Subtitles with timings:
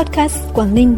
[0.00, 0.96] Podcast Quảng Ninh.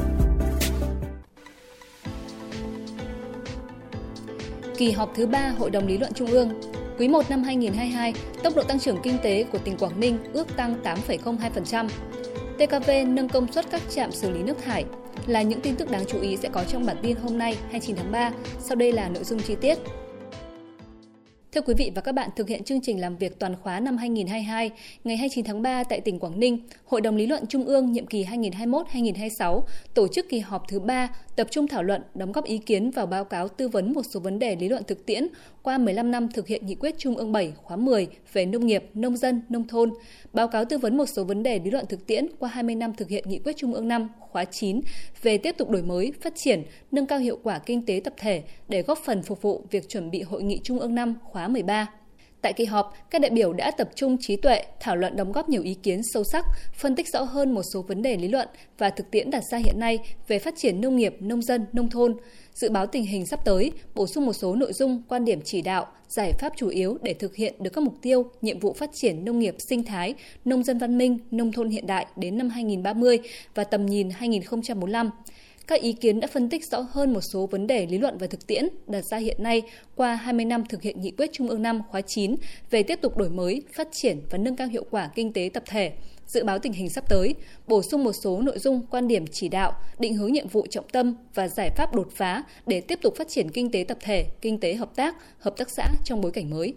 [4.77, 6.61] Kỳ họp thứ 3 Hội đồng lý luận Trung ương
[6.99, 10.57] Quý 1 năm 2022, tốc độ tăng trưởng kinh tế của tỉnh Quảng Ninh ước
[10.57, 11.89] tăng 8,02%.
[12.59, 14.85] TKV nâng công suất các trạm xử lý nước thải
[15.27, 17.97] là những tin tức đáng chú ý sẽ có trong bản tin hôm nay 29
[17.97, 18.31] tháng 3.
[18.61, 19.79] Sau đây là nội dung chi tiết.
[21.55, 23.97] Thưa quý vị và các bạn, thực hiện chương trình làm việc toàn khóa năm
[23.97, 24.71] 2022,
[25.05, 28.07] ngày 29 tháng 3 tại tỉnh Quảng Ninh, Hội đồng lý luận Trung ương nhiệm
[28.07, 29.63] kỳ 2021-2026
[29.95, 33.07] tổ chức kỳ họp thứ 3 tập trung thảo luận, đóng góp ý kiến vào
[33.07, 35.27] báo cáo tư vấn một số vấn đề lý luận thực tiễn
[35.63, 38.85] qua 15 năm thực hiện nghị quyết Trung ương 7 khóa 10 về nông nghiệp,
[38.95, 39.91] nông dân, nông thôn,
[40.33, 42.95] báo cáo tư vấn một số vấn đề lý luận thực tiễn qua 20 năm
[42.95, 44.81] thực hiện nghị quyết Trung ương 5 khóa 9
[45.23, 48.43] về tiếp tục đổi mới, phát triển, nâng cao hiệu quả kinh tế tập thể
[48.69, 52.02] để góp phần phục vụ việc chuẩn bị hội nghị Trung ương 5 khóa 13.
[52.43, 55.49] Tại kỳ họp, các đại biểu đã tập trung trí tuệ, thảo luận đóng góp
[55.49, 58.49] nhiều ý kiến sâu sắc, phân tích rõ hơn một số vấn đề lý luận
[58.79, 61.91] và thực tiễn đặt ra hiện nay về phát triển nông nghiệp, nông dân, nông
[61.91, 62.17] thôn,
[62.55, 65.63] dự báo tình hình sắp tới, bổ sung một số nội dung, quan điểm chỉ
[65.63, 68.91] đạo, giải pháp chủ yếu để thực hiện được các mục tiêu, nhiệm vụ phát
[68.93, 70.15] triển nông nghiệp sinh thái,
[70.45, 73.19] nông dân văn minh, nông thôn hiện đại đến năm 2030
[73.55, 75.11] và tầm nhìn 2045
[75.67, 78.27] các ý kiến đã phân tích rõ hơn một số vấn đề lý luận và
[78.27, 79.63] thực tiễn đặt ra hiện nay
[79.97, 82.35] qua 20 năm thực hiện nghị quyết Trung ương 5 khóa 9
[82.71, 85.63] về tiếp tục đổi mới, phát triển và nâng cao hiệu quả kinh tế tập
[85.67, 85.93] thể,
[86.27, 87.35] dự báo tình hình sắp tới,
[87.67, 90.89] bổ sung một số nội dung quan điểm chỉ đạo, định hướng nhiệm vụ trọng
[90.93, 94.27] tâm và giải pháp đột phá để tiếp tục phát triển kinh tế tập thể,
[94.41, 96.75] kinh tế hợp tác, hợp tác xã trong bối cảnh mới.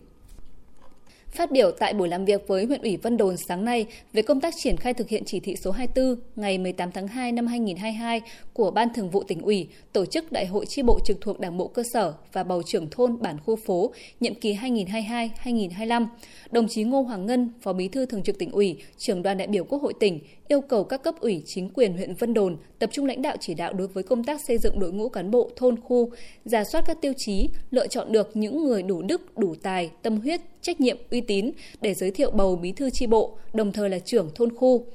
[1.36, 4.42] Phát biểu tại buổi làm việc với huyện ủy Vân Đồn sáng nay về công
[4.42, 8.22] tác triển khai thực hiện chỉ thị số 24 ngày 18 tháng 2 năm 2022
[8.54, 11.58] của Ban Thường vụ tỉnh ủy tổ chức Đại hội chi bộ trực thuộc Đảng
[11.58, 16.08] bộ cơ sở và bầu trưởng thôn bản khu phố nhiệm kỳ 2022-2025,
[16.52, 19.48] đồng chí Ngô Hoàng Ngân, Phó Bí thư Thường trực tỉnh ủy, trưởng đoàn đại
[19.48, 22.90] biểu Quốc hội tỉnh yêu cầu các cấp ủy chính quyền huyện Vân Đồn tập
[22.94, 25.50] trung lãnh đạo chỉ đạo đối với công tác xây dựng đội ngũ cán bộ
[25.56, 26.10] thôn khu,
[26.46, 30.22] giả soát các tiêu chí, lựa chọn được những người đủ đức, đủ tài, tâm
[30.22, 33.90] huyết, trách nhiệm, uy tín để giới thiệu bầu bí thư tri bộ, đồng thời
[33.90, 34.86] là trưởng thôn khu,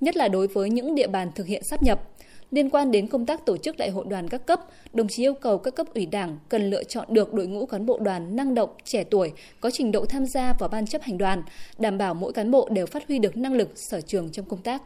[0.00, 2.02] nhất là đối với những địa bàn thực hiện sắp nhập.
[2.50, 4.60] Liên quan đến công tác tổ chức đại hội đoàn các cấp,
[4.92, 7.86] đồng chí yêu cầu các cấp ủy đảng cần lựa chọn được đội ngũ cán
[7.86, 11.18] bộ đoàn năng động, trẻ tuổi, có trình độ tham gia vào ban chấp hành
[11.18, 11.42] đoàn,
[11.78, 14.62] đảm bảo mỗi cán bộ đều phát huy được năng lực sở trường trong công
[14.62, 14.82] tác.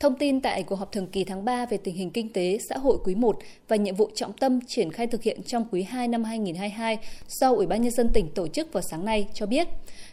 [0.00, 2.78] Thông tin tại cuộc họp thường kỳ tháng 3 về tình hình kinh tế, xã
[2.78, 3.38] hội quý 1
[3.68, 7.52] và nhiệm vụ trọng tâm triển khai thực hiện trong quý 2 năm 2022 do
[7.52, 9.68] Ủy ban Nhân dân tỉnh tổ chức vào sáng nay cho biết,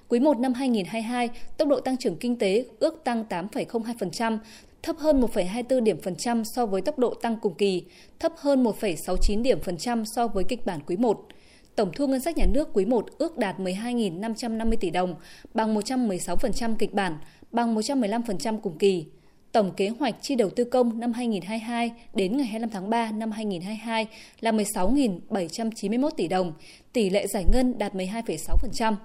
[0.09, 4.38] quý 1 năm 2022, tốc độ tăng trưởng kinh tế ước tăng 8,02%,
[4.84, 7.84] thấp hơn 1,24 điểm phần trăm so với tốc độ tăng cùng kỳ,
[8.20, 11.28] thấp hơn 1,69 điểm phần trăm so với kịch bản quý 1.
[11.75, 15.16] Tổng thu ngân sách nhà nước quý 1 ước đạt 12.550 tỷ đồng,
[15.53, 17.18] bằng 116% kịch bản,
[17.52, 19.06] bằng 115% cùng kỳ.
[19.51, 23.31] Tổng kế hoạch chi đầu tư công năm 2022 đến ngày 25 tháng 3 năm
[23.31, 24.07] 2022
[24.39, 26.53] là 16.791 tỷ đồng,
[26.94, 28.95] tỷ lệ giải ngân đạt 12,6%.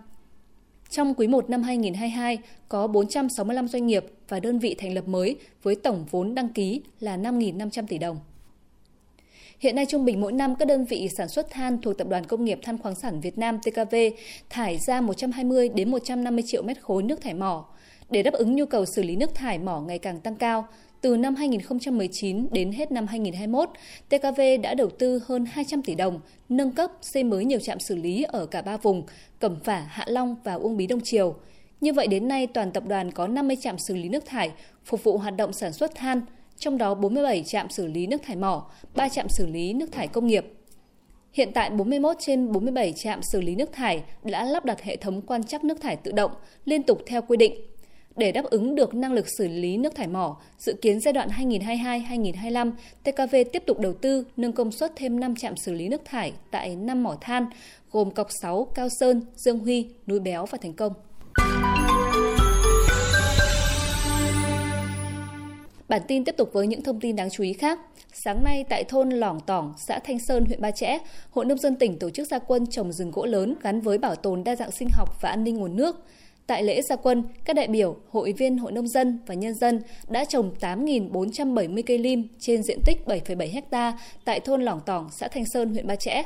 [0.91, 5.37] Trong quý 1 năm 2022, có 465 doanh nghiệp và đơn vị thành lập mới
[5.63, 8.19] với tổng vốn đăng ký là 5.500 tỷ đồng.
[9.59, 12.25] Hiện nay trung bình mỗi năm các đơn vị sản xuất than thuộc Tập đoàn
[12.25, 13.97] Công nghiệp Than khoáng sản Việt Nam TKV
[14.51, 17.65] thải ra 120 đến 150 triệu mét khối nước thải mỏ.
[18.11, 20.67] Để đáp ứng nhu cầu xử lý nước thải mỏ ngày càng tăng cao,
[21.01, 23.69] từ năm 2019 đến hết năm 2021,
[24.09, 27.97] TKV đã đầu tư hơn 200 tỷ đồng, nâng cấp, xây mới nhiều trạm xử
[27.97, 29.03] lý ở cả ba vùng,
[29.39, 31.35] Cẩm Phả, Hạ Long và Uông Bí Đông Triều.
[31.81, 34.51] Như vậy đến nay, toàn tập đoàn có 50 trạm xử lý nước thải,
[34.85, 36.21] phục vụ hoạt động sản xuất than,
[36.57, 40.09] trong đó 47 trạm xử lý nước thải mỏ, 3 trạm xử lý nước thải
[40.09, 40.47] công nghiệp.
[41.33, 45.23] Hiện tại 41 trên 47 trạm xử lý nước thải đã lắp đặt hệ thống
[45.23, 46.31] quan trắc nước thải tự động
[46.65, 47.55] liên tục theo quy định.
[48.17, 51.29] Để đáp ứng được năng lực xử lý nước thải mỏ, dự kiến giai đoạn
[51.29, 52.73] 2022-2025,
[53.05, 56.33] TKV tiếp tục đầu tư nâng công suất thêm 5 trạm xử lý nước thải
[56.51, 57.47] tại 5 mỏ than,
[57.93, 60.93] gồm Cọc 6, Cao Sơn, Dương Huy, Núi Béo và Thành Công.
[65.89, 67.81] Bản tin tiếp tục với những thông tin đáng chú ý khác.
[68.13, 70.99] Sáng nay tại thôn Lỏng Tỏng, xã Thanh Sơn, huyện Ba Chẽ,
[71.31, 74.15] Hội Nông dân tỉnh tổ chức gia quân trồng rừng gỗ lớn gắn với bảo
[74.15, 76.05] tồn đa dạng sinh học và an ninh nguồn nước.
[76.47, 79.81] Tại lễ gia quân, các đại biểu, hội viên hội nông dân và nhân dân
[80.09, 85.29] đã trồng 8.470 cây lim trên diện tích 7,7 ha tại thôn Lỏng Tỏng, xã
[85.29, 86.23] Thanh Sơn, huyện Ba Chẽ.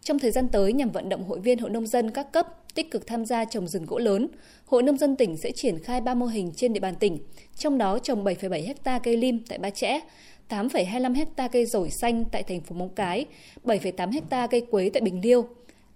[0.00, 2.90] Trong thời gian tới nhằm vận động hội viên hội nông dân các cấp tích
[2.90, 4.28] cực tham gia trồng rừng gỗ lớn,
[4.66, 7.18] Hội nông dân tỉnh sẽ triển khai 3 mô hình trên địa bàn tỉnh,
[7.56, 10.00] trong đó trồng 7,7 ha cây lim tại Ba Chẽ,
[10.48, 13.26] 8,25 ha cây rổi xanh tại thành phố Móng Cái,
[13.64, 15.46] 7,8 ha cây quế tại Bình Liêu.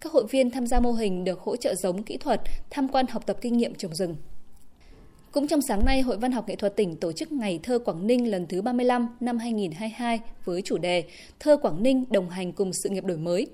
[0.00, 2.40] Các hội viên tham gia mô hình được hỗ trợ giống kỹ thuật,
[2.70, 4.16] tham quan học tập kinh nghiệm trồng rừng.
[5.32, 8.06] Cũng trong sáng nay, Hội Văn học Nghệ thuật tỉnh tổ chức Ngày Thơ Quảng
[8.06, 11.04] Ninh lần thứ 35 năm 2022 với chủ đề
[11.40, 13.46] Thơ Quảng Ninh đồng hành cùng sự nghiệp đổi mới.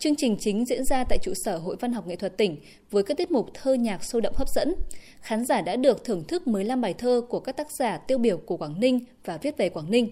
[0.00, 2.56] Chương trình chính diễn ra tại trụ sở Hội Văn học Nghệ thuật tỉnh
[2.90, 4.74] với các tiết mục thơ nhạc sôi động hấp dẫn.
[5.20, 8.36] Khán giả đã được thưởng thức 15 bài thơ của các tác giả tiêu biểu
[8.36, 10.10] của Quảng Ninh và viết về Quảng Ninh.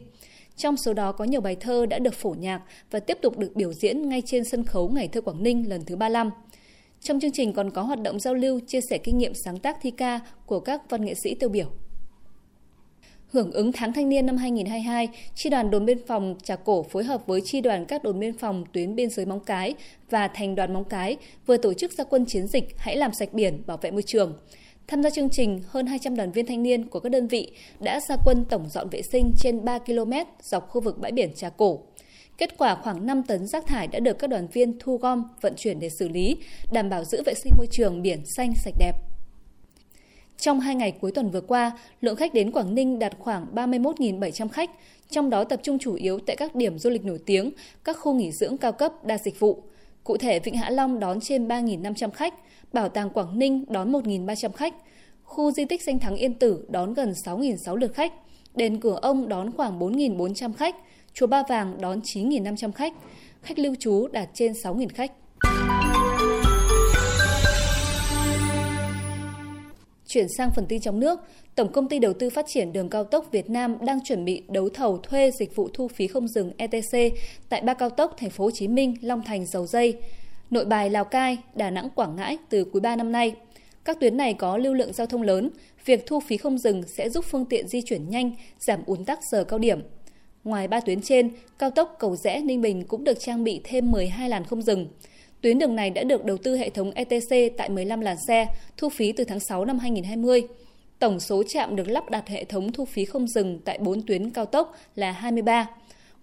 [0.61, 2.61] Trong số đó có nhiều bài thơ đã được phổ nhạc
[2.91, 5.85] và tiếp tục được biểu diễn ngay trên sân khấu Ngày thơ Quảng Ninh lần
[5.85, 6.31] thứ 35.
[7.01, 9.77] Trong chương trình còn có hoạt động giao lưu, chia sẻ kinh nghiệm sáng tác
[9.83, 11.67] thi ca của các văn nghệ sĩ tiêu biểu.
[13.27, 17.05] Hưởng ứng tháng thanh niên năm 2022, Tri đoàn đồn biên phòng Trà Cổ phối
[17.05, 19.75] hợp với Tri đoàn các đồn biên phòng tuyến biên giới Móng Cái
[20.11, 21.17] và Thành đoàn Móng Cái
[21.47, 24.39] vừa tổ chức gia quân chiến dịch Hãy làm sạch biển, bảo vệ môi trường.
[24.91, 27.51] Tham gia chương trình, hơn 200 đoàn viên thanh niên của các đơn vị
[27.81, 31.35] đã ra quân tổng dọn vệ sinh trên 3 km dọc khu vực bãi biển
[31.35, 31.81] Trà Cổ.
[32.39, 35.55] Kết quả khoảng 5 tấn rác thải đã được các đoàn viên thu gom, vận
[35.57, 36.37] chuyển để xử lý,
[36.73, 38.93] đảm bảo giữ vệ sinh môi trường biển xanh sạch đẹp.
[40.39, 44.49] Trong hai ngày cuối tuần vừa qua, lượng khách đến Quảng Ninh đạt khoảng 31.700
[44.49, 44.71] khách,
[45.11, 47.51] trong đó tập trung chủ yếu tại các điểm du lịch nổi tiếng,
[47.85, 49.63] các khu nghỉ dưỡng cao cấp đa dịch vụ.
[50.05, 52.35] Cụ thể, Vịnh Hạ Long đón trên 3.500 khách,
[52.73, 54.75] Bảo tàng Quảng Ninh đón 1.300 khách,
[55.23, 58.13] khu di tích danh thắng Yên Tử đón gần 6.600 lượt khách,
[58.55, 60.77] đền Cửa Ông đón khoảng 4.400 khách,
[61.13, 62.93] chùa Ba Vàng đón 9.500 khách,
[63.43, 65.13] khách lưu trú đạt trên 6.000 khách.
[70.11, 71.21] Chuyển sang phần tin trong nước,
[71.55, 74.43] Tổng công ty Đầu tư Phát triển Đường cao tốc Việt Nam đang chuẩn bị
[74.49, 77.15] đấu thầu thuê dịch vụ thu phí không dừng ETC
[77.49, 79.97] tại ba cao tốc Thành phố Hồ Chí Minh, Long Thành, Dầu Dây,
[80.51, 83.35] Nội Bài, Lào Cai, Đà Nẵng, Quảng Ngãi từ quý 3 năm nay.
[83.85, 85.51] Các tuyến này có lưu lượng giao thông lớn,
[85.85, 89.19] việc thu phí không dừng sẽ giúp phương tiện di chuyển nhanh, giảm ùn tắc
[89.31, 89.81] giờ cao điểm.
[90.45, 93.91] Ngoài ba tuyến trên, cao tốc Cầu Rẽ Ninh Bình cũng được trang bị thêm
[93.91, 94.89] 12 làn không dừng.
[95.41, 98.47] Tuyến đường này đã được đầu tư hệ thống ETC tại 15 làn xe,
[98.77, 100.43] thu phí từ tháng 6 năm 2020.
[100.99, 104.31] Tổng số trạm được lắp đặt hệ thống thu phí không dừng tại 4 tuyến
[104.31, 105.69] cao tốc là 23.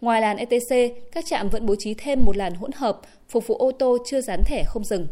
[0.01, 3.55] Ngoài làn ETC, các trạm vẫn bố trí thêm một làn hỗn hợp phục vụ
[3.55, 5.07] ô tô chưa dán thẻ không dừng.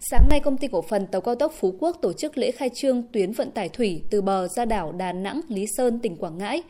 [0.00, 2.70] Sáng nay, công ty cổ phần tàu cao tốc Phú Quốc tổ chức lễ khai
[2.74, 6.38] trương tuyến vận tải thủy từ bờ ra đảo Đà Nẵng, Lý Sơn, tỉnh Quảng
[6.38, 6.62] Ngãi.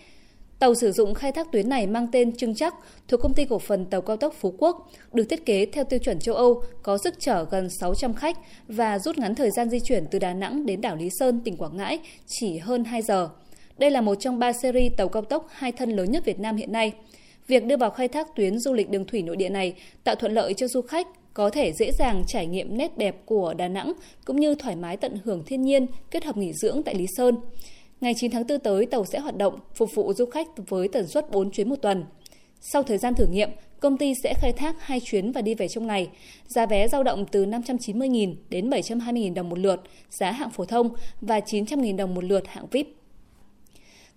[0.58, 2.74] Tàu sử dụng khai thác tuyến này mang tên Trưng Chắc
[3.08, 5.98] thuộc công ty cổ phần tàu cao tốc Phú Quốc, được thiết kế theo tiêu
[5.98, 8.36] chuẩn châu Âu, có sức chở gần 600 khách
[8.68, 11.56] và rút ngắn thời gian di chuyển từ Đà Nẵng đến đảo Lý Sơn, tỉnh
[11.56, 13.28] Quảng Ngãi chỉ hơn 2 giờ.
[13.78, 16.56] Đây là một trong ba series tàu cao tốc hai thân lớn nhất Việt Nam
[16.56, 16.92] hiện nay.
[17.46, 19.74] Việc đưa vào khai thác tuyến du lịch đường thủy nội địa này
[20.04, 23.54] tạo thuận lợi cho du khách có thể dễ dàng trải nghiệm nét đẹp của
[23.54, 23.92] Đà Nẵng
[24.24, 27.36] cũng như thoải mái tận hưởng thiên nhiên kết hợp nghỉ dưỡng tại Lý Sơn.
[28.00, 31.06] Ngày 9 tháng 4 tới, tàu sẽ hoạt động phục vụ du khách với tần
[31.06, 32.04] suất 4 chuyến một tuần.
[32.60, 33.50] Sau thời gian thử nghiệm,
[33.80, 36.08] công ty sẽ khai thác hai chuyến và đi về trong ngày.
[36.46, 40.90] Giá vé dao động từ 590.000 đến 720.000 đồng một lượt, giá hạng phổ thông
[41.20, 42.88] và 900.000 đồng một lượt hạng VIP.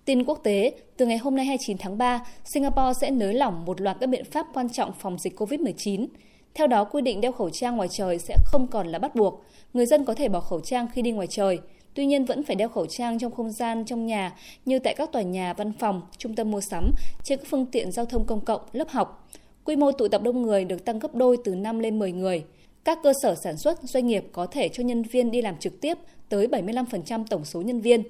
[0.05, 3.81] Tin quốc tế, từ ngày hôm nay 29 tháng 3, Singapore sẽ nới lỏng một
[3.81, 6.07] loạt các biện pháp quan trọng phòng dịch COVID-19.
[6.53, 9.43] Theo đó, quy định đeo khẩu trang ngoài trời sẽ không còn là bắt buộc.
[9.73, 11.59] Người dân có thể bỏ khẩu trang khi đi ngoài trời.
[11.93, 14.35] Tuy nhiên vẫn phải đeo khẩu trang trong không gian trong nhà
[14.65, 16.91] như tại các tòa nhà, văn phòng, trung tâm mua sắm,
[17.23, 19.29] trên các phương tiện giao thông công cộng, lớp học.
[19.63, 22.43] Quy mô tụ tập đông người được tăng gấp đôi từ 5 lên 10 người.
[22.83, 25.81] Các cơ sở sản xuất, doanh nghiệp có thể cho nhân viên đi làm trực
[25.81, 25.97] tiếp
[26.29, 28.03] tới 75% tổng số nhân viên.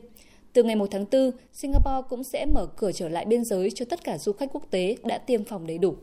[0.53, 3.85] Từ ngày 1 tháng 4, Singapore cũng sẽ mở cửa trở lại biên giới cho
[3.85, 5.95] tất cả du khách quốc tế đã tiêm phòng đầy đủ.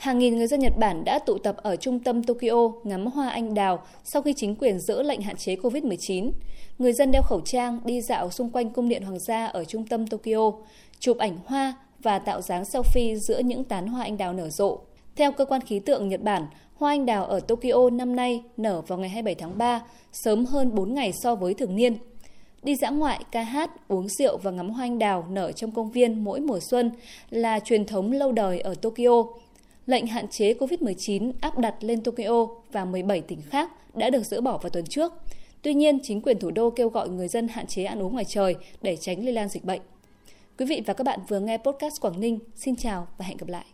[0.00, 3.28] Hàng nghìn người dân Nhật Bản đã tụ tập ở trung tâm Tokyo ngắm hoa
[3.28, 6.32] anh đào sau khi chính quyền dỡ lệnh hạn chế COVID-19.
[6.78, 9.86] Người dân đeo khẩu trang đi dạo xung quanh cung điện hoàng gia ở trung
[9.86, 10.52] tâm Tokyo,
[10.98, 14.78] chụp ảnh hoa và tạo dáng selfie giữa những tán hoa anh đào nở rộ.
[15.16, 18.80] Theo cơ quan khí tượng Nhật Bản, hoa anh đào ở Tokyo năm nay nở
[18.80, 21.96] vào ngày 27 tháng 3, sớm hơn 4 ngày so với thường niên.
[22.62, 25.90] Đi dã ngoại, ca hát, uống rượu và ngắm hoa anh đào nở trong công
[25.90, 26.90] viên mỗi mùa xuân
[27.30, 29.24] là truyền thống lâu đời ở Tokyo.
[29.86, 34.40] Lệnh hạn chế COVID-19 áp đặt lên Tokyo và 17 tỉnh khác đã được dỡ
[34.40, 35.12] bỏ vào tuần trước.
[35.62, 38.24] Tuy nhiên, chính quyền thủ đô kêu gọi người dân hạn chế ăn uống ngoài
[38.24, 39.80] trời để tránh lây lan dịch bệnh.
[40.58, 42.38] Quý vị và các bạn vừa nghe podcast Quảng Ninh.
[42.56, 43.64] Xin chào và hẹn gặp lại.